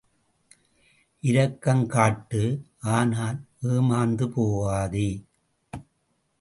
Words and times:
இரக்கங் 1.23 1.85
காட்டு 1.85 2.41
ஆனால், 2.79 3.39
ஏமாந்து 3.61 4.27
போகாதே. 4.27 5.09